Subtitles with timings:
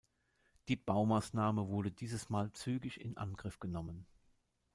[0.67, 4.07] Die Baumaßnahme wurde dieses Mal zügig in Angriff genommen.